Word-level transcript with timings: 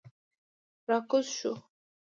را 0.87 0.97
کوز 1.09 1.27
شوو. 1.37 1.53